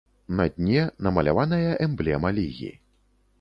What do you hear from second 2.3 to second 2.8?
лігі.